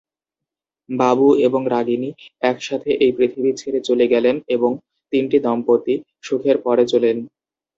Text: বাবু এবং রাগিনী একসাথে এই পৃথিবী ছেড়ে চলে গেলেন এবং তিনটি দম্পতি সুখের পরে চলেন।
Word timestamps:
বাবু 0.89 1.27
এবং 1.47 1.61
রাগিনী 1.73 2.09
একসাথে 2.43 2.89
এই 3.03 3.11
পৃথিবী 3.17 3.51
ছেড়ে 3.53 3.79
চলে 3.87 4.05
গেলেন 4.07 4.35
এবং 4.55 4.71
তিনটি 5.13 5.37
দম্পতি 5.45 5.93
সুখের 6.23 6.57
পরে 6.65 6.83
চলেন। 6.85 7.17